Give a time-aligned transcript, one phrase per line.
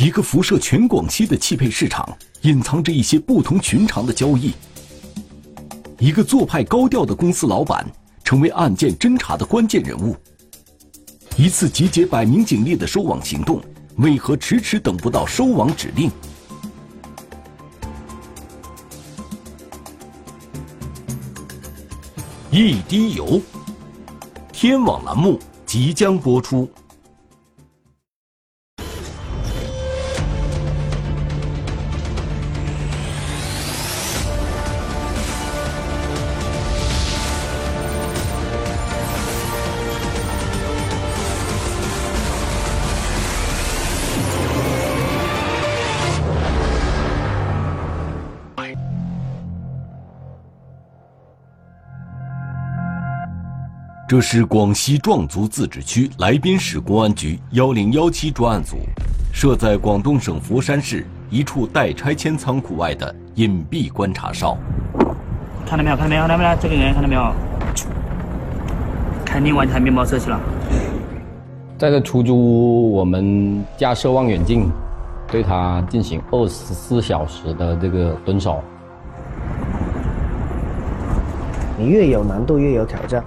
[0.00, 4.52] 一个辐射全广西的汽配市场，隐藏着一些不同寻常的交易。
[5.98, 7.84] 一个做派高调的公司老板，
[8.22, 10.14] 成为案件侦查的关键人物。
[11.36, 13.60] 一次集结百名警力的收网行动，
[13.96, 16.08] 为何迟迟等不到收网指令？
[22.52, 23.42] 一滴油，
[24.52, 26.70] 天网栏目即将播出。
[54.08, 58.78] 这是广西壮族自治区来宾市公安局幺零幺七专案组
[59.34, 64.56] 设在广东省佛山市一处待拆迁仓库外的隐蔽观察哨。
[65.66, 65.96] 看到没有？
[65.96, 66.22] 看到没有？
[66.22, 66.56] 看到没有？
[66.58, 67.32] 这个人看到没有？
[69.26, 70.40] 肯定完全面包车去了。
[71.76, 74.72] 在这出租屋，我们架设望远镜，
[75.30, 78.64] 对他进行二十四小时的这个蹲守。
[81.76, 83.22] 你越有难度，越有挑战。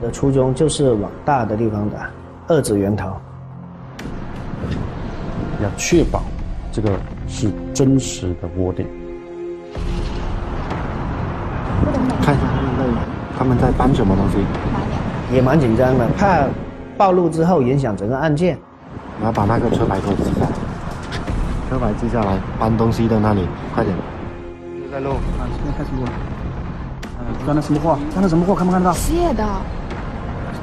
[0.00, 2.08] 的初衷就是往大的地方打，
[2.48, 3.10] 遏制源头。
[5.62, 6.22] 要确保
[6.72, 6.90] 这个
[7.28, 8.88] 是真实的窝点。
[12.22, 12.84] 看一下他们在
[13.38, 14.38] 他们在搬什么东西。
[15.32, 16.44] 也蛮紧张的，怕
[16.96, 18.58] 暴露之后影响整个案件。
[19.20, 20.48] 我要把那个车牌给我记下来。
[21.68, 23.94] 车牌记下来，搬东西的那里，快点。
[24.90, 26.10] 在录啊，现在开始录了。
[27.44, 27.96] 装的什么货？
[28.10, 28.56] 装的什么货？
[28.56, 28.92] 看不看得到？
[28.94, 29.44] 卸的。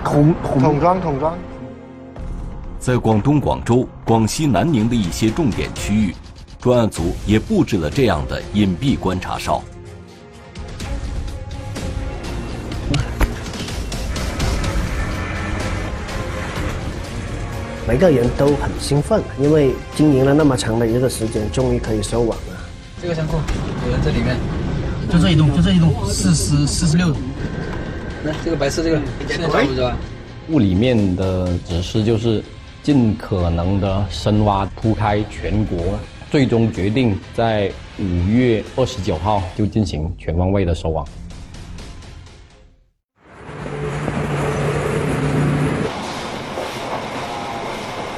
[0.07, 1.37] 桶桶装桶装，
[2.79, 6.15] 在广东广州、广西南宁的一些重点区域，
[6.61, 9.61] 专案组也布置了这样的隐蔽观察哨。
[17.85, 22.57] 每个人都很兴奋，因为经营了那么长的一个时间，终于可以收网了。
[23.01, 23.35] 这个仓库
[23.85, 24.37] 有人在里面，
[25.11, 27.13] 就这一栋，就这一栋，四十四十六。
[28.23, 29.93] 来，这个白色这个，现在找不着。
[30.49, 32.43] 屋里面的指示就是
[32.81, 35.77] 尽可能的深挖铺开全国，
[36.31, 41.05] 最终决定在五月二十九号就进行全方位的收网。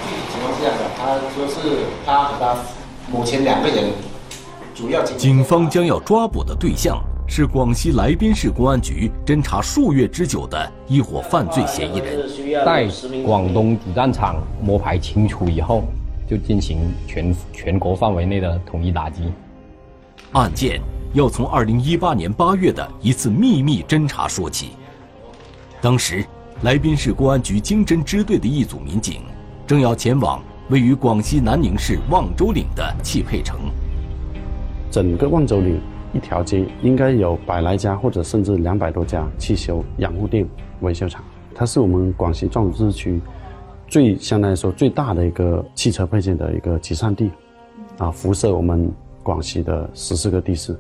[0.08, 2.56] 具体情况是这样的，他说是他和他
[3.12, 3.92] 母亲两个人，
[4.74, 7.04] 主要警方将要抓捕的对象。
[7.32, 12.28] 是广西来宾市公安局侦查数月之久的一伙犯罪嫌疑人。
[12.66, 12.90] 在
[13.24, 15.84] 广东主战场摸排清楚以后，
[16.28, 19.32] 就进行全全国范围内的统一打击。
[20.32, 20.82] 案件
[21.14, 24.72] 要从二零一八年八月的一次秘密侦查说起。
[25.80, 26.26] 当时，
[26.64, 29.22] 来宾市公安局经侦支队的一组民警，
[29.68, 30.42] 正要前往
[30.72, 33.60] 位于广西南宁市望州岭的汽配城。
[34.90, 35.80] 整个望州岭。
[36.14, 40.48] 一条街应该有百来家，或者甚至两百多家汽修养护店、
[40.82, 41.24] 维修厂。
[41.54, 43.22] 它是我们广西壮族自治区
[43.88, 47.30] 最相当来说最大的一个汽车配件的一个集散地，
[47.98, 48.90] 啊，辐射我们
[49.22, 50.76] 广西的十四个地市。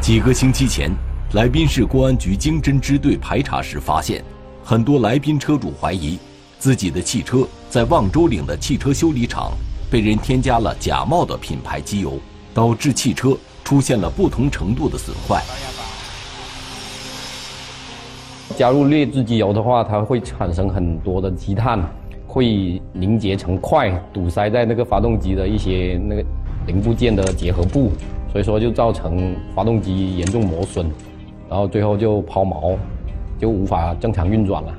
[0.00, 0.90] 几个星期前，
[1.32, 4.22] 来宾市公安局经侦支队排查时发现，
[4.62, 6.18] 很多来宾车主怀疑
[6.58, 9.52] 自己的汽车在望州岭的汽车修理厂
[9.90, 12.20] 被人添加了假冒的品牌机油。
[12.56, 15.42] 导致汽车出现了不同程度的损坏。
[18.56, 21.78] 加入劣质机油的话，它会产生很多的积碳，
[22.26, 26.24] 会凝结成块，堵塞在那个发动机的一些那个
[26.66, 27.92] 零部件的结合部，
[28.32, 30.90] 所以说就造成发动机严重磨损，
[31.50, 32.74] 然后最后就抛锚，
[33.38, 34.74] 就无法正常运转了。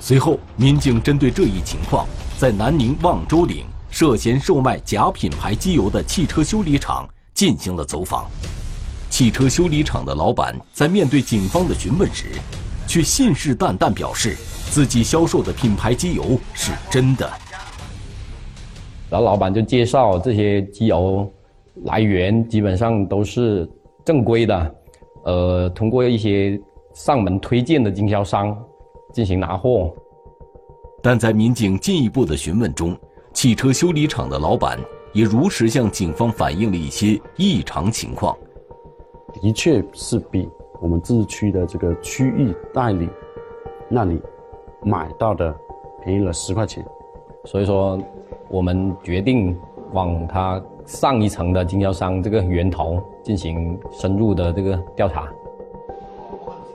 [0.00, 2.06] 随后，民警针对这一情况，
[2.38, 3.66] 在南宁望州岭。
[3.94, 8.28] 涉嫌售卖假品牌机油的汽车修理厂进行了走访，
[9.08, 12.26] 汽车修理厂的老板在面对警方的询问时，
[12.88, 14.36] 却信誓旦旦表示
[14.68, 17.30] 自己销售的品牌机油是真的。
[19.08, 21.32] 然后老板就介绍这些机油
[21.84, 23.64] 来源基本上都是
[24.04, 24.74] 正规的，
[25.24, 26.60] 呃，通过一些
[26.94, 28.60] 上门推荐的经销商
[29.12, 29.94] 进行拿货。
[31.00, 32.98] 但在民警进一步的询问中，
[33.34, 34.78] 汽车修理厂的老板
[35.12, 38.34] 也如实向警方反映了一些异常情况，
[39.34, 40.48] 的确是比
[40.80, 43.08] 我们自治区的这个区域代理
[43.88, 44.22] 那里
[44.82, 45.54] 买到的
[46.02, 46.82] 便宜了十块钱，
[47.44, 48.00] 所以说
[48.48, 49.54] 我们决定
[49.92, 55.28] 往他上一层的经销商这个源头进行深入的这个调查。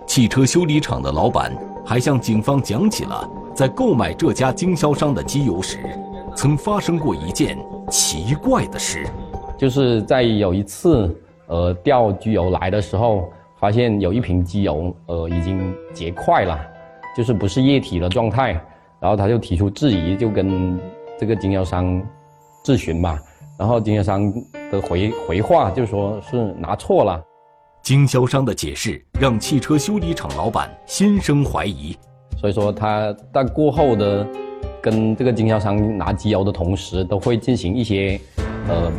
[0.06, 1.56] 汽车修理厂的老板
[1.86, 5.78] 还向警方讲起了在购买这家经销商的机油时，
[6.36, 7.58] 曾发生过一件
[7.90, 9.06] 奇怪的事，
[9.58, 11.14] 就是在有一次
[11.48, 13.30] 呃调机油来的时候，
[13.60, 16.60] 发现有一瓶机油呃已经结块了，
[17.16, 18.54] 就是不是液体的状态，
[19.00, 20.80] 然后他就提出质疑，就跟
[21.20, 22.02] 这个经销商
[22.64, 23.20] 质询嘛，
[23.58, 24.32] 然后经销商
[24.72, 27.22] 的回回话就说是拿错了。
[27.82, 31.98] 经销商的解释让汽车修理厂老板心生怀疑，
[32.38, 34.28] 所以说他在过后的
[34.82, 38.20] 跟这个经销商拿机油的同时，都会进行一些
[38.68, 38.92] 呃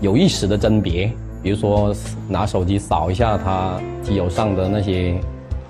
[0.00, 1.12] 有意识的甄别，
[1.42, 1.94] 比如说
[2.28, 5.20] 拿手机扫一下他机油上的那些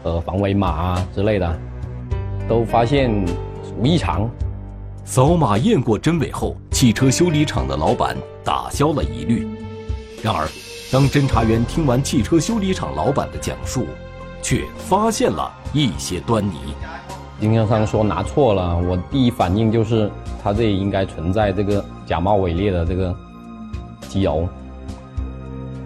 [0.03, 1.59] 呃防伪码啊之类的，
[2.49, 3.11] 都发现
[3.79, 4.29] 无异常。
[5.05, 9.47] 扫码验过真伪后，汽车修理厂的老板打消了疑虑。
[10.23, 10.47] 然而。
[10.93, 13.87] 当侦查员听完汽车修理厂老板的讲述，
[14.43, 16.75] 却发现了一些端倪。
[17.41, 20.11] 经销商说拿错了，我第一反应就是
[20.43, 23.17] 他这里应该存在这个假冒伪劣的这个
[24.03, 24.47] 机油，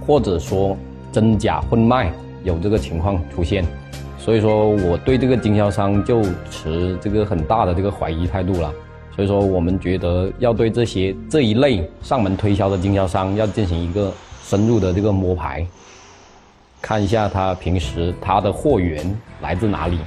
[0.06, 0.76] 或者说
[1.12, 2.12] 真假混卖
[2.42, 3.64] 有这个情况出现。
[4.18, 8.72] 所以说我对这个经销商就持这个很大的这个怀疑态度了。
[9.14, 14.12] 所以说我们觉得要对这些这一类上门推销的经销商要进行一个。
[14.46, 15.66] 深入的这个摸排，
[16.82, 19.98] 看一下他平时他的货源来自哪里。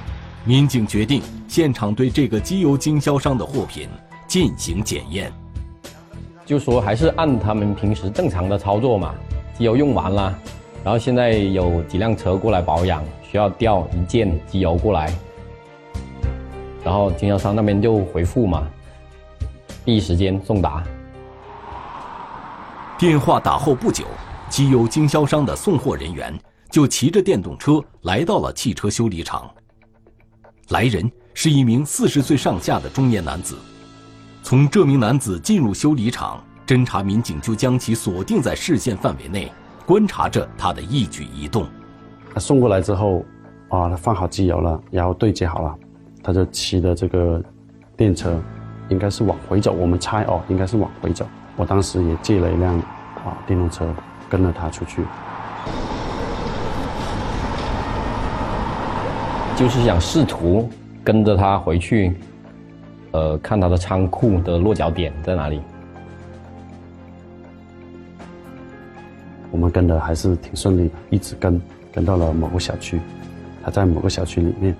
[0.48, 3.86] 民警决定现场对这个机油经销商的货品
[4.26, 5.30] 进行检验。
[6.46, 9.14] 就说还是按他们平时正常的操作嘛，
[9.58, 10.38] 机油用完了，
[10.82, 15.12] 然后现在有几辆车过来保养，需要调一件机油过来，
[16.82, 18.66] 然后经销商那边就回复嘛，
[19.84, 20.82] 第一时间送达。
[22.98, 24.06] 电话打后不久。
[24.48, 26.32] 机油经销商的送货人员
[26.70, 29.46] 就骑着电动车来到了汽车修理厂。
[30.70, 33.56] 来人是一名四十岁上下的中年男子。
[34.42, 39.50] 从这名男子进入修理厂，侦查民警就将其锁定在视线范围内，
[39.86, 41.66] 观察着他的一举一动。
[42.34, 43.24] 他送过来之后，
[43.68, 45.74] 啊，他放好机油了，然后对接好了，
[46.22, 47.42] 他就骑的这个
[47.96, 48.38] 电车，
[48.88, 49.72] 应该是往回走。
[49.72, 51.26] 我们猜哦，应该是往回走。
[51.56, 52.78] 我当时也借了一辆
[53.24, 53.86] 啊电动车。
[54.30, 55.00] 跟着他出去，
[59.58, 60.70] 就是想试图
[61.02, 62.14] 跟着他回去，
[63.10, 65.60] 呃，看他的仓库的落脚点在哪里。
[69.50, 71.60] 我们跟的还是挺顺利的，一直跟
[71.92, 73.00] 跟到了某个小区，
[73.64, 74.76] 他在某个小区里面，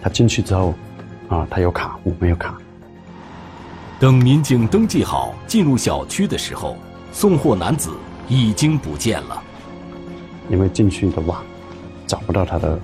[0.00, 0.74] 他进去之后，
[1.28, 2.56] 啊，他有卡，我没有卡。
[3.98, 6.76] 等民警登记好进入小区的时候，
[7.10, 7.90] 送货男子。
[8.30, 9.42] 已经不见了，
[10.50, 11.40] 因为进去的晚，
[12.06, 12.78] 找不到他的，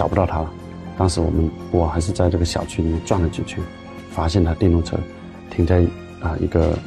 [0.00, 0.50] 找不到他了。
[0.96, 3.62] 当时我们我还是在这个小区里面转了几圈，
[4.10, 4.96] 发现他电动车
[5.50, 5.82] 停在
[6.22, 6.78] 啊一个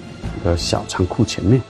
[0.42, 1.62] 一个小仓库前面。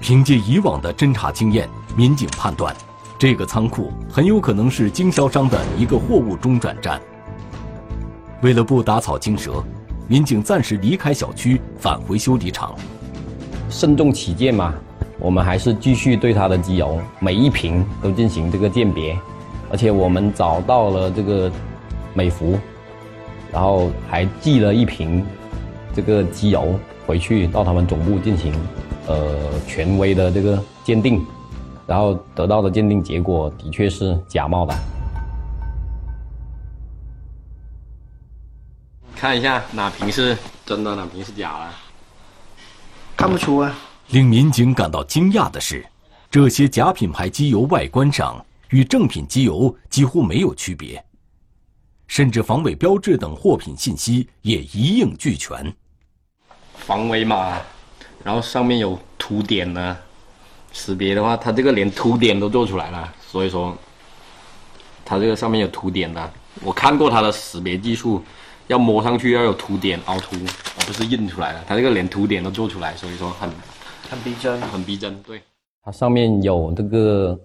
[0.00, 2.74] 凭借以往的侦查经验，民警判断，
[3.16, 7.00] 这个仓库很有可能是经销商的一个货物中转站。
[8.40, 9.62] 为了不打草惊蛇，
[10.08, 12.74] 民警暂时离开小区，返回修理厂。
[13.70, 14.74] 慎重起见嘛。
[15.20, 19.16] 我们还是继续对他的机油每一瓶都进行这个鉴别，
[19.72, 21.50] 而且我们找到了这个
[22.12, 22.58] 美孚，
[23.50, 25.24] 然后还寄了一瓶
[25.94, 28.54] 这个机油回去到他们总部进行
[29.06, 31.24] 呃权威的这个鉴定，
[31.86, 34.74] 然后得到的鉴定结果的确是假冒的。
[39.16, 40.36] 看一下哪瓶是
[40.66, 41.70] 真的，哪瓶是假的？
[43.16, 43.74] 看不出啊。
[44.08, 45.86] 令民警感到惊讶的是，
[46.30, 51.04] 这些假品牌机油外观上与正品机油几乎没有区别，
[52.06, 55.72] 甚至防伪标志等货品信息也一应俱全。
[56.74, 57.60] 防伪码，
[58.24, 59.96] 然后上面有凸点呢，
[60.72, 63.76] 识别的话，它这个连凸点都做出来了，所以说，
[65.04, 66.32] 它这个上面有凸点的。
[66.62, 68.22] 我看过它的识别技术，
[68.68, 70.34] 要摸上去要有凸点凹凸，
[70.78, 71.62] 而不是印出来的。
[71.68, 73.50] 它这个连凸点都做出来，所以说很。
[74.10, 75.22] 很逼真，很逼真。
[75.22, 75.40] 对，
[75.82, 77.38] 它上面有这个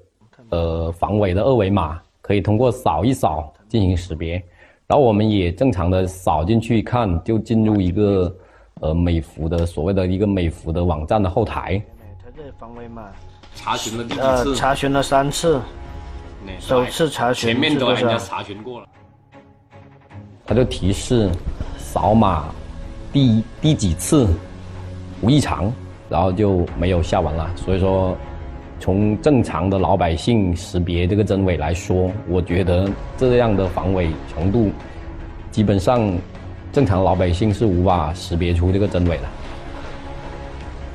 [0.49, 4.41] 呃防伪的二维码，可以通过扫一扫进行识别。
[4.85, 8.33] 然后我们也正常的扫进去看，就进入一个
[8.79, 11.81] 呃美孚的所谓的一个美孚的网站的后台。
[12.23, 13.07] 它这防伪码
[13.55, 14.21] 查询了第几次？
[14.21, 15.59] 呃，查询了三次。
[16.59, 18.87] 首次查询前面都人家查询过了。
[20.45, 21.29] 它就提示
[21.77, 22.45] 扫码。
[23.11, 24.27] 第第几次
[25.21, 25.73] 无异常，
[26.07, 27.49] 然后就没有下文了。
[27.55, 28.15] 所以说，
[28.79, 34.71] 从正常的老百姓识别这个真伪来说，我觉得这样的防伪程度，
[35.51, 36.15] 基本上
[36.71, 39.23] 正常老百姓是无法识别出这个真伪的。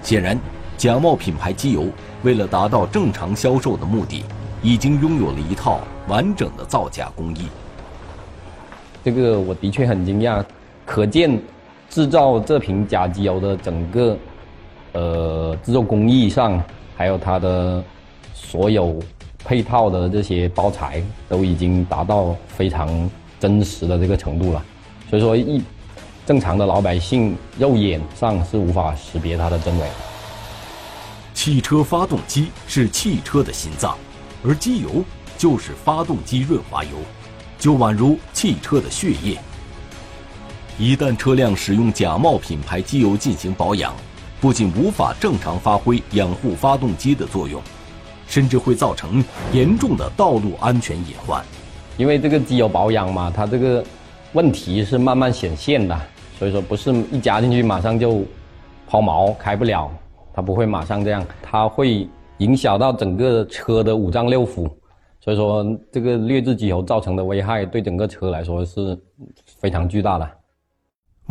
[0.03, 0.39] 显然，
[0.77, 1.87] 假冒品牌机油
[2.23, 4.25] 为了达到正常销售的目的，
[4.63, 7.49] 已经拥有了一套完整的造假工艺。
[9.05, 10.45] 这个我的确很惊讶，
[10.87, 11.41] 可见
[11.91, 14.17] 制造这瓶假机油的整个
[14.93, 16.63] 呃制作工艺上，
[16.97, 17.83] 还有它的
[18.35, 18.99] 所有
[19.45, 24.65] 配套的这些包材，都已经达到非常真实的这个程度了。
[25.11, 25.63] 所以说，一
[26.25, 29.87] 正常的老百姓肉眼上是无法识别它的真伪。
[31.35, 33.97] 汽车发动机是汽车的心脏，
[34.45, 35.05] 而机油
[35.37, 36.91] 就是发动机润滑油。
[37.59, 39.39] 就宛如汽车的血液，
[40.79, 43.95] 一旦车辆使用假冒品牌机油进行保养，
[44.43, 47.63] 不仅无法正常发挥养护发动机的作用，
[48.27, 51.41] 甚至会造成严重的道路安全隐患。
[51.97, 53.85] 因为这个机油保养嘛，它这个
[54.33, 55.97] 问题是慢慢显现的，
[56.41, 58.25] 所以说不是一加进去马上就
[58.89, 59.89] 抛锚开不了，
[60.35, 62.09] 它不会马上这样，它会
[62.39, 64.69] 影响到整个车的五脏六腑。
[65.21, 68.99] 所以说，这个劣质机油造成的危害对整个车来说是
[69.61, 70.29] 非常巨大的。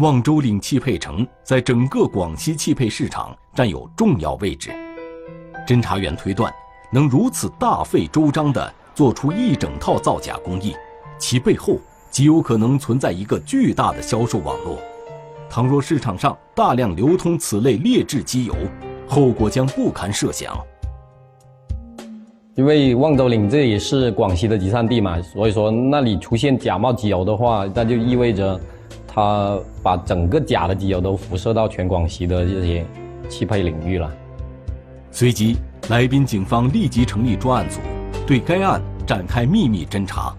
[0.01, 4.71] 望州岭汽配城在整个广西汽配市场占有重要位置。
[5.67, 6.51] 侦查员推断，
[6.91, 10.75] 能如此大费周章地做出一整套造假工艺，
[11.19, 11.77] 其背后
[12.09, 14.79] 极有可能存在一个巨大的销售网络。
[15.47, 18.55] 倘若市场上大量流通此类劣质机油，
[19.07, 20.57] 后果将不堪设想。
[22.55, 28.59] 因为望州岭这也是广西的集散地嘛，所以说那里出现假冒机油的话，那就意味着，
[29.13, 32.85] 他把整个假的机油都辐射到全广西的这些
[33.27, 34.09] 汽配领域了。
[35.11, 35.57] 随即，
[35.89, 37.81] 来宾警方立即成立专案组，
[38.25, 40.33] 对该案展开秘密侦查。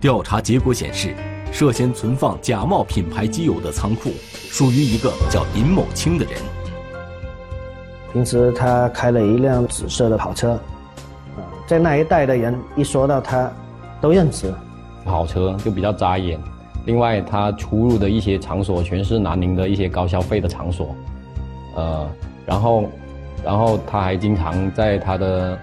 [0.00, 1.14] 调查结果显示，
[1.52, 6.34] 涉嫌存放假冒品牌机油的仓库属于一个叫林某清的人。
[8.12, 10.58] 平时他开了一辆紫色的跑车。
[11.64, 13.52] 在那一带的人一说到他，
[14.00, 14.52] 都认识。
[15.04, 16.36] 跑车就比较扎眼，
[16.86, 20.94] 另外他出入的一些场所全是南宁的一些高消费的场所，
[21.76, 22.08] 呃，
[22.46, 22.84] 然后，
[23.44, 25.58] 然后他还经常在他的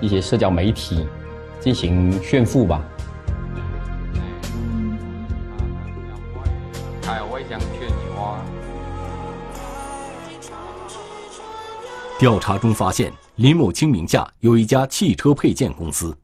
[0.00, 1.06] 一些社交媒体
[1.60, 2.82] 进行炫富吧。
[7.06, 8.38] 哎，我也想娶你花
[12.18, 13.12] 调查中发现。
[13.36, 16.16] 林某清名下有一家汽车配件公司，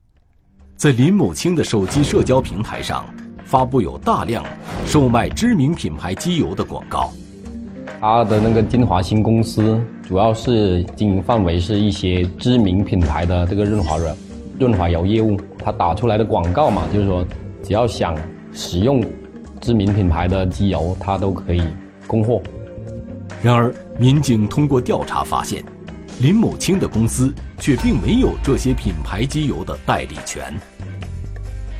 [0.76, 3.04] 在林某清的手机社交平台上
[3.50, 4.44] 发布有大量
[4.86, 7.10] 售卖知名品牌机油的广告。
[8.00, 14.16] 他的那个金华新公司主要是经营范围是一些知名品牌的这个润滑润
[14.56, 15.36] 润滑油业务。
[15.58, 17.26] 他打出来的广告嘛，就是说
[17.60, 18.16] 只要想
[18.52, 19.04] 使用
[19.60, 21.60] 知名品牌的机油，他都可以
[22.06, 22.40] 供货。
[23.42, 25.64] 然而，民警通过调查发现。
[26.20, 30.54] 林某清的公司却并没有这些品牌机油的代理权，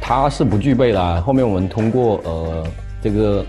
[0.01, 1.23] 他是不具备的。
[1.23, 2.67] 后面我们通过呃
[3.03, 3.47] 这个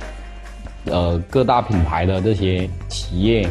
[0.86, 3.48] 呃各大品牌的这些企业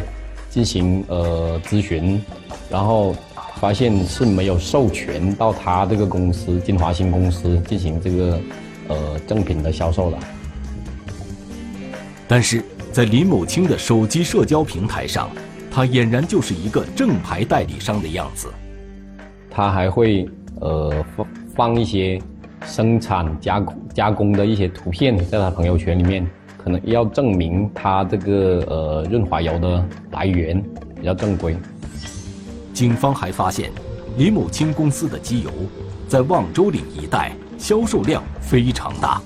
[0.49, 2.23] 进行呃咨询，
[2.71, 3.15] 然后
[3.57, 8.41] 发现是没有授权到他这个公司金华新公司进行这个
[8.89, 10.19] 呃正品的销售的。
[12.29, 15.29] 但是在林某清的手机社交平台上。
[15.73, 18.49] 他俨然就是一个正牌代理商的样子，
[19.49, 20.29] 他还会
[20.61, 22.21] 呃放放一些
[22.67, 26.27] 生产加工加工的一些图片在他朋友圈里面，
[26.57, 30.63] 可能要证明他这个呃润滑油的来源
[30.97, 31.57] 比较正规。
[32.73, 33.71] 警方还发现，
[34.17, 35.51] 李某清公司的机油
[36.09, 39.21] 在望州岭一带销售量非常大。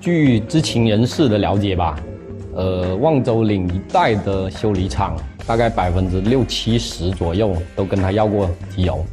[0.00, 1.98] 据知情人士的了解吧。
[2.56, 9.04] 呃，望州岭一带的修理厂，大概百分之六七十左右都跟他要过机油，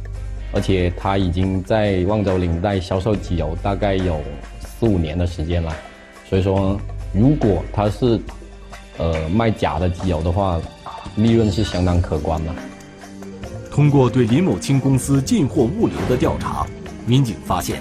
[0.52, 4.20] 而且他已经在望州领带销售机油大概有
[4.60, 5.74] 四五年的时间了。
[6.28, 6.78] 所以说，
[7.12, 8.20] 如果他是
[8.98, 10.60] 呃卖假的机油的话，
[11.16, 12.54] 利润是相当可观的。
[13.70, 16.66] 通过对林某清公司进货物流的调查，
[17.06, 17.80] 民警发现，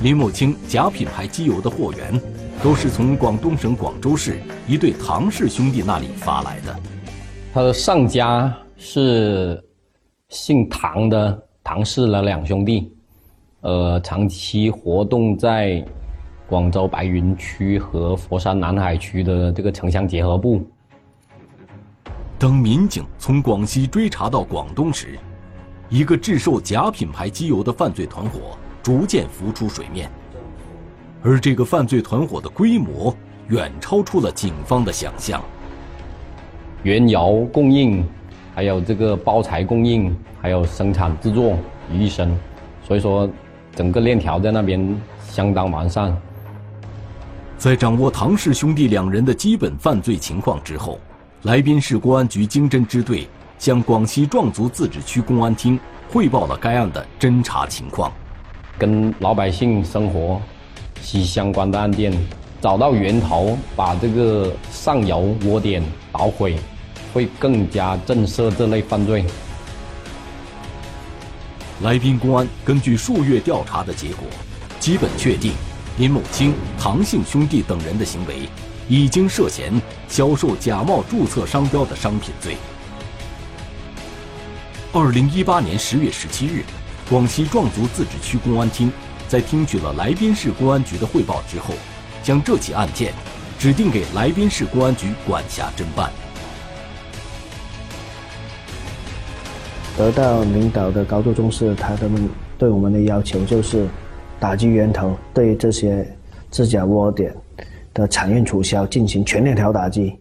[0.00, 2.20] 林某清假品牌机油的货源。
[2.62, 6.74] 都是从广东省广州市一对唐氏兄弟那里发来的。
[7.52, 9.62] 他的上家是
[10.30, 12.92] 姓唐的唐氏的两兄弟，
[13.62, 15.84] 呃，长期活动在
[16.46, 20.64] 广州白云区和佛山南海区的这个城乡结合部。
[22.38, 25.18] 当民警从广西追查到广东时，
[25.88, 30.08] 一个制售假品牌机油的犯罪团伙逐渐浮出水面，
[31.20, 33.12] 而这个犯罪团伙的规模
[33.48, 35.42] 远超出了警方的想象。
[36.84, 38.06] 原窑供应，
[38.56, 41.58] 还有这个包材供应，还有生产制作
[41.92, 42.34] 于一身，
[42.82, 43.28] 所以说
[43.74, 44.98] 整个链条在那边
[45.28, 46.16] 相当完善。
[47.58, 50.98] 在掌握唐氏兄弟两人的基本犯罪情况之后，
[51.42, 55.78] 来宾市公安局经侦支队向广西壮族自治区公安厅
[56.10, 58.10] 汇报了该案的侦查情况。
[58.78, 60.40] 跟老百姓生活
[61.02, 62.10] 息息相关的案件，
[62.62, 66.56] 找到源头，把这个上游窝点捣毁，
[67.16, 69.24] 会更加震慑这类犯罪。
[71.80, 74.26] 来宾公安根据数月调查的结果，
[74.78, 75.54] 基本确定。
[75.96, 78.50] 林某清、唐姓兄弟等人的行为，
[78.86, 79.72] 已经涉嫌
[80.08, 82.58] 销售假冒注册商标的商品罪。
[84.92, 86.64] 二零一八年十月十七日，
[87.08, 88.92] 广西壮族自治区公安厅
[89.26, 91.72] 在听取了来宾市公安局的汇报之后，
[92.22, 93.14] 将这起案件
[93.58, 96.12] 指定给来宾市公安局管辖侦办。
[99.96, 103.86] 得到领导的高度重视，他们对我们的要求就是。
[104.38, 106.06] 打击源头，对这些
[106.50, 107.34] 制假窝点
[107.94, 110.14] 的产业促销进行全链条打击。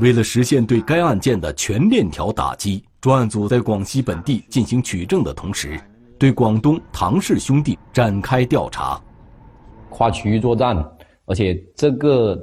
[0.00, 5.80] 为了实现对该案件的全链条打击，专案组在广西本地进行取证的同时，
[6.18, 9.00] 对广东唐氏兄弟展开调查，
[9.88, 10.76] 跨区域作战。
[11.24, 12.38] 而且这个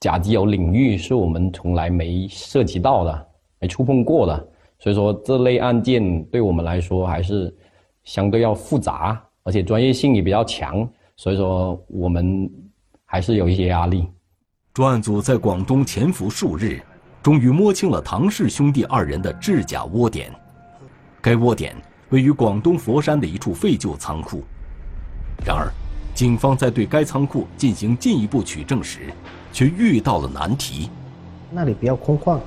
[0.00, 3.26] 假机油领域是我们从来没涉及到的、
[3.60, 7.54] 没触碰过的，所以说这类案件对我们来说还是
[8.04, 9.22] 相对要复杂。
[9.42, 10.84] 而且专业性也比较强，
[11.16, 12.50] 所以说我们
[13.04, 14.04] 还是有一些压力。
[14.74, 16.82] 专案组在广东潜伏数日，
[17.22, 20.32] 终于摸清了唐氏兄弟二人的制假窝点。
[21.22, 21.76] 该窝点
[22.08, 24.42] 位于广东佛山的一处废旧仓库。
[25.46, 25.70] 然而，
[26.12, 29.12] 警方在对该仓库进行进一步取证时，
[29.52, 30.90] 却遇到了难题。
[31.52, 32.40] 那里比较空旷，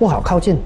[0.00, 0.58] 不好靠近。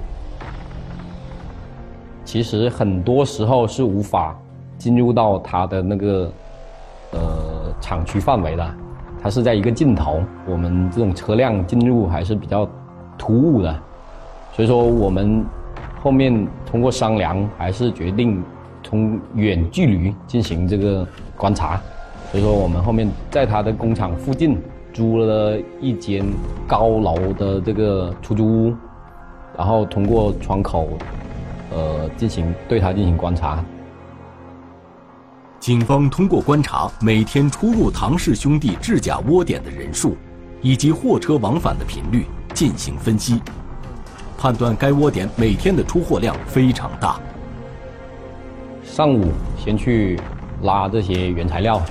[2.25, 4.37] 其实很多时候是无法。
[4.77, 6.31] 进入到它的那个
[7.13, 7.21] 呃
[7.81, 8.75] 厂区范围的，
[9.23, 12.69] 它是在一个尽头，我们这种车辆进入还是比较
[13.17, 13.75] 突兀的，
[14.53, 15.43] 所以说我们
[16.03, 18.43] 后面通过商量，还是决定
[18.83, 21.07] 从远距离进行这个
[21.37, 21.81] 观察，
[22.33, 24.59] 所以说我们后面在它的工厂附近
[24.93, 26.27] 租了一间
[26.67, 28.75] 高楼的这个出租屋，
[29.57, 30.89] 然后通过窗口
[31.75, 33.63] 呃进行对他进行观察。
[35.61, 40.17] 警方通过观察每天出入唐氏兄弟制假窝点的人数，
[40.61, 43.41] 以及货车往返的频率进行分析，
[44.37, 47.19] 判断该窝点每天的出货量非常大。
[48.85, 50.21] 上午先去
[50.63, 51.83] 拉这些原材料，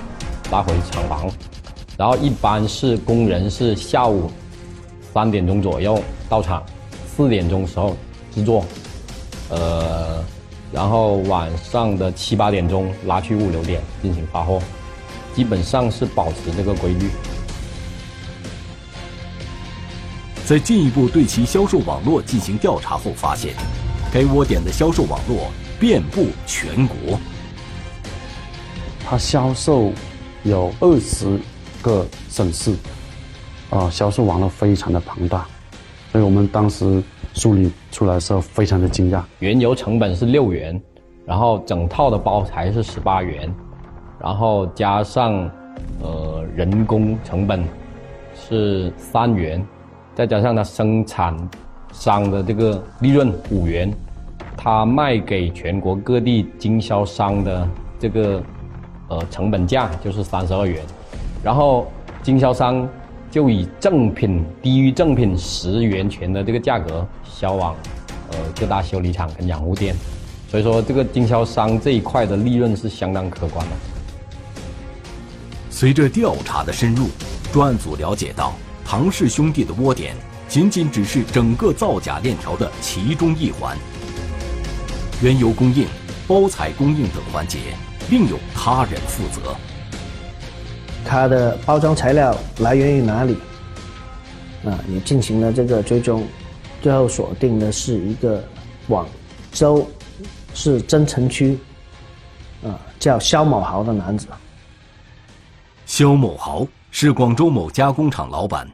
[0.52, 1.28] 拉回厂房，
[1.98, 4.30] 然后一般是工人是下午
[5.12, 6.62] 三点钟左右到场，
[7.06, 7.96] 四点钟时候
[8.32, 8.64] 制作，
[9.48, 10.24] 呃。
[10.72, 14.60] 然后晚上的七八点钟拉去物流点进行发货，
[15.32, 17.08] 基本上是保持这个规律。
[20.44, 23.54] 在进一步对其销售网络进行调查后，发现
[24.12, 27.20] 该窝点的销售网络遍布全国。
[29.08, 29.92] 它销售
[30.42, 31.38] 有二十
[31.82, 32.74] 个省市，
[33.70, 35.46] 啊，销售网络非常的庞大，
[36.10, 37.00] 所以我们当时。
[37.34, 39.20] 梳理出来的时候，非常的惊讶。
[39.40, 40.80] 原油成本是六元，
[41.26, 43.52] 然后整套的包材是十八元，
[44.20, 45.50] 然后加上
[46.00, 47.62] 呃人工成本
[48.34, 49.64] 是三元，
[50.14, 51.36] 再加上它生产
[51.92, 53.92] 商的这个利润五元，
[54.56, 57.68] 它卖给全国各地经销商的
[57.98, 58.42] 这个
[59.08, 60.82] 呃成本价就是三十二元，
[61.42, 61.86] 然后
[62.22, 62.88] 经销商
[63.34, 67.04] 就以正品低于正品十元钱的这个价格。
[67.28, 67.74] 销往，
[68.30, 69.92] 呃，各大修理厂跟养护店，
[70.48, 73.72] 所以说这个经销商这一块的利润是相当可观的。
[75.68, 77.08] 随着调查的深入，
[77.52, 80.14] 专案组了解到，唐氏兄弟的窝点
[80.46, 83.76] 仅仅只是整个造假链条的其中一环，
[85.20, 85.88] 原油供应、
[86.28, 87.58] 包材供应等环节
[88.10, 89.56] 另有他人负责。
[91.04, 93.36] 它的包装材料来源于哪里？
[94.64, 96.26] 啊，也进行了这个追踪。
[96.82, 98.42] 最后锁定的是一个
[98.88, 99.06] 广
[99.52, 99.86] 州
[100.54, 101.58] 市增城区，
[102.62, 104.26] 啊，叫肖某豪的男子。
[105.86, 108.68] 肖某豪是广州某加工厂老板。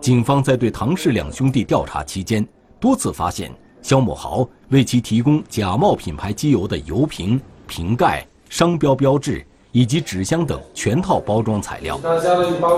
[0.00, 2.46] 警方在对唐氏两兄弟调查期间，
[2.78, 3.50] 多次发现
[3.82, 9.44] 肖某豪为其提供假冒品牌机油的油瓶、瓶盖、商标标志
[9.76, 11.98] 以及纸箱等全套包装材料。
[11.98, 12.18] 包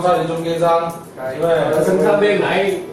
[0.00, 0.92] 材的中间商，
[1.84, 2.20] 生产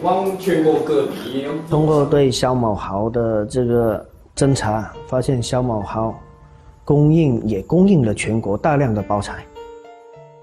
[0.00, 1.48] 往全国各地。
[1.68, 6.14] 通过对肖某豪的这个侦查，发现肖某豪
[6.84, 9.44] 供应也供应了全国大量的包材。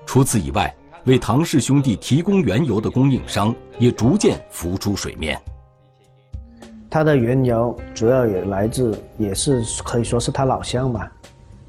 [0.06, 5.40] 除此以外，为唐氏兄弟提供原油的供应商也逐渐浮出水面。
[6.90, 11.12] 他的原油主要也来自，也是可以说是他老乡吧，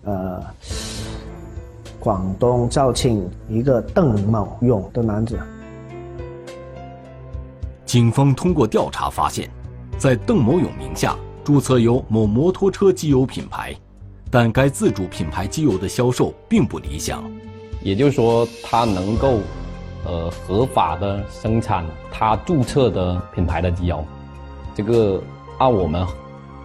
[0.03, 0.43] 呃，
[2.05, 5.41] 广东肇庆一个邓某勇的男子。
[7.87, 9.49] 警方通过调查发现，
[9.97, 13.75] 在邓某勇名下注册有某摩托车机油品牌，
[14.31, 17.25] 但该自主品牌机油的销售并不理想。
[17.81, 19.39] 也就是说，他能够，
[20.05, 24.05] 呃，合法的生产他注册的品牌的机油，
[24.75, 25.23] 这个
[25.57, 26.07] 按我们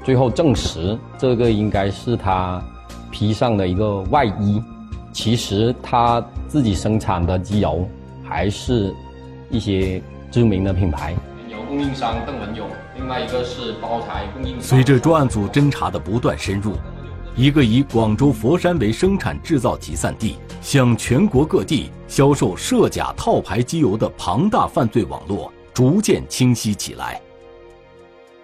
[0.03, 2.61] 最后证实，这个应该是他
[3.09, 4.61] 披上的一个外衣。
[5.21, 7.85] 其实他自己生产的机油，
[8.23, 8.95] 还是
[9.49, 10.01] 一些
[10.31, 11.13] 知名的品牌。
[11.49, 14.61] 原油供应商邓文勇，另外一个是包材供应商。
[14.61, 16.71] 随着专案组侦查的不断深入。
[17.35, 27.19] 一个以广州佛山为生产制造集散地，向全国各地销售涉假套牌机油的庞大犯罪网络逐渐清晰起来。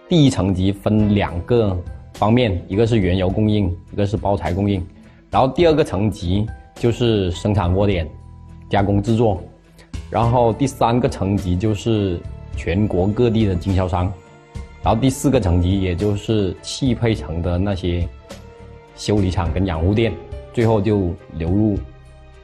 [0.09, 1.73] 第一层级分两个
[2.15, 4.85] 方面，一个是原油供应，一个是包材供应。
[5.31, 8.09] 然后第二个层级就是生产窝点、
[8.69, 9.41] 加工制作。
[10.09, 12.19] 然后第三个层级就是
[12.55, 14.11] 全国各地的经销商。
[14.83, 18.07] 然后第四个层级也就是汽配城的那些。
[18.97, 20.13] 修理厂跟养护店，
[20.53, 21.77] 最后就流入，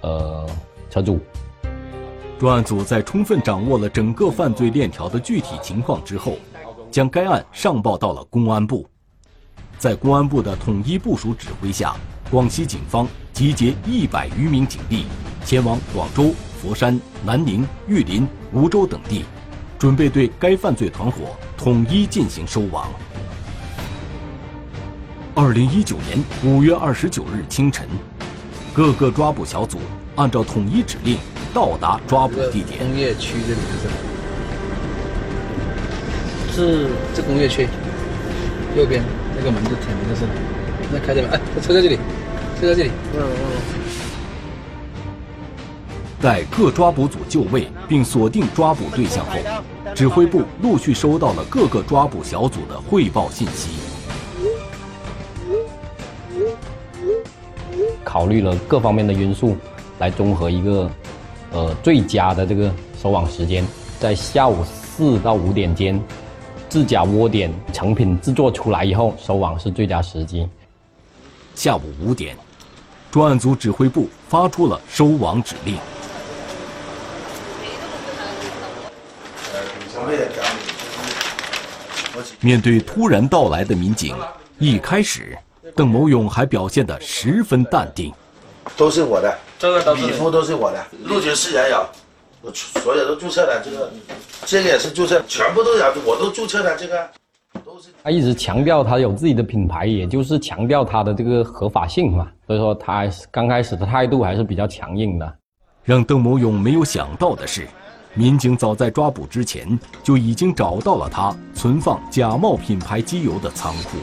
[0.02, 0.46] 呃，
[0.90, 1.18] 车主。
[2.38, 6.34] 专案组在充分掌握了整个犯罪链条的具体情况之后，
[6.92, 8.86] 将该案上报到了公安部。
[9.78, 11.96] 在公安部的统一部署指挥下，
[12.30, 13.08] 广西警方
[13.42, 15.06] 集结一百余名警力，
[15.44, 19.26] 前往广州、佛山、南宁、玉林、梧州等地，
[19.80, 22.88] 准备对该犯罪团伙统一进行收网。
[25.34, 27.88] 二零一九年五月二十九日清晨，
[28.76, 29.80] 各个抓捕小组
[30.18, 31.18] 按照统一指令
[31.52, 32.78] 到达抓捕地点。
[32.78, 33.60] 工业区这里
[36.52, 37.68] 是，是这工业区，
[38.78, 39.02] 右边
[39.36, 40.28] 那个门就铁门就是，
[40.94, 41.98] 那开着门，哎，车在这里，
[42.62, 42.92] 车在这里。
[43.16, 43.62] 嗯嗯。
[46.22, 49.32] 在各抓捕组就位并锁定抓捕对象后，
[49.96, 53.72] 指挥部陆续收到了各个抓捕小组的汇报信息。
[58.04, 59.56] 考虑了各方面的因素，
[59.98, 60.92] 来综合一个，
[61.54, 62.72] 呃，最佳的这个
[63.02, 63.66] 收网时间，
[64.00, 66.00] 在下午四到五点间，
[66.70, 70.48] 制假窝点成品制作出来以后，收网是最佳时机。
[71.56, 72.36] 下午五点，
[73.12, 75.78] 专案组指挥部发出了收网指令。
[82.40, 84.16] 面对突然到来的民警，
[84.58, 85.38] 一开始。
[85.74, 88.12] 邓某勇还表现得十分淡定，
[88.76, 91.86] 都是我的，这个都是礼服都是我的，陆军是也有，
[92.42, 93.90] 我所有都注册了，这个，
[94.46, 97.10] 这个也是注册，全部都有，我都注册了，这个
[98.04, 105.36] 他一直强调他有自己的品牌，也就是强调他的这个合法性嘛，所以说他刚开始的态度还是比较强硬的。
[105.84, 107.68] 让邓某勇没有想到的是，
[108.14, 113.98] 民警早在抓捕之前就已经找到了他存放假冒品牌机油的仓库。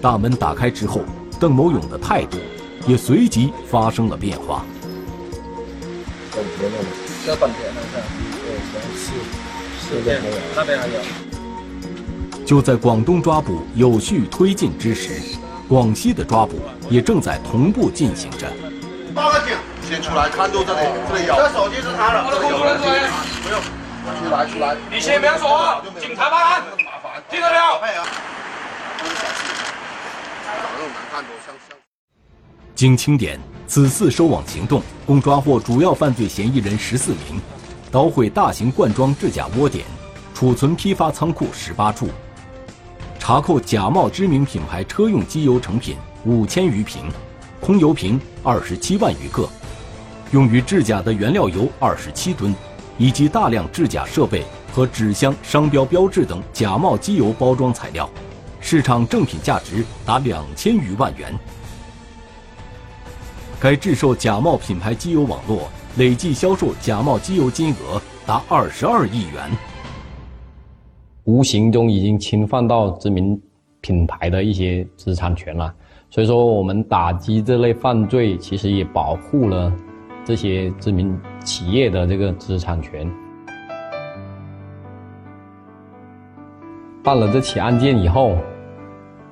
[0.00, 1.00] 大门打开之后，
[1.38, 2.36] 邓某勇的态度
[2.88, 4.64] 也随即发生了变化。
[7.24, 7.80] 这本田的，
[8.42, 9.08] 是是
[9.80, 9.86] 是，
[10.54, 10.94] 那边还有。
[12.44, 18.46] 就在广东抓捕有序推进之时，广西的抓捕也正在同步进行着。
[19.14, 19.56] 报个警，
[19.88, 21.34] 先出来看住这里，这里有。
[21.36, 22.24] 这手机是他的。
[22.24, 23.60] 不用，
[24.18, 24.76] 出来出来。
[24.90, 26.62] 你先不要说话，警察办案，
[27.30, 28.02] 听到没有？
[32.74, 37.40] 经清点，此次收网行动共抓获主要犯罪嫌疑人十四名，
[37.90, 39.84] 捣毁大型罐装制假窝点，
[40.34, 42.08] 储存批发仓库十八处，
[43.18, 47.04] 查扣假冒知名品牌车用机油成品五千余瓶，
[47.60, 49.48] 空油瓶二十七万余个，
[50.32, 52.54] 用于制假的原料油二十七吨，
[52.98, 54.44] 以及大量制假设备
[54.74, 58.08] 和纸箱、商标标志等假冒机油包装材料。
[58.60, 61.34] 市场正品价值达两千余万元。
[63.62, 69.48] 该制售假冒品牌机油网络累计销售假冒机油金额达二十二亿元，
[71.22, 73.40] 无形中已经侵犯到知名
[73.80, 75.72] 品牌的一些知识产权了。
[76.10, 79.72] 所以说，我们打击这类犯罪，其实也保护了
[80.24, 83.08] 这些知名企业的这个知识产权。
[87.00, 88.36] 办了这起案件以后，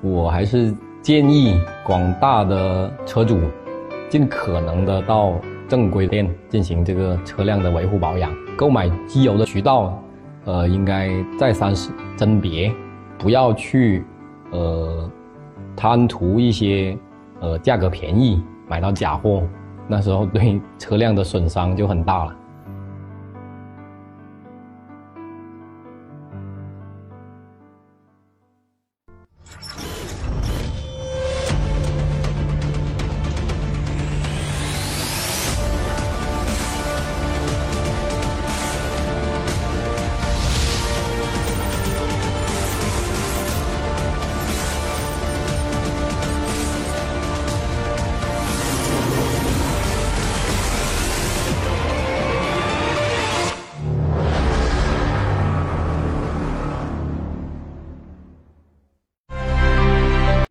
[0.01, 3.37] 我还是建议广大的车主，
[4.11, 8.29] 尽可能的到正规店进行这个车辆的维护保养。
[8.57, 9.97] 购买机油的渠道，
[10.43, 11.73] 呃，应该再三
[12.17, 12.69] 甄别，
[13.17, 14.03] 不要去，
[14.51, 15.09] 呃，
[15.77, 16.97] 贪图一些，
[17.39, 19.43] 呃，价格便宜买到假货，
[19.87, 22.35] 那时候对车辆的损伤就很大了。